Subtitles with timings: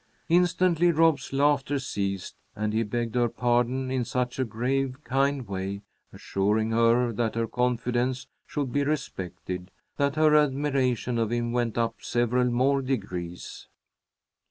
[0.29, 5.83] Instantly Rob's laughter ceased, and he begged her pardon in such a grave, kind way,
[6.11, 11.97] assuring her that her confidence should be respected, that her admiration of him went up
[12.01, 13.67] several more degrees.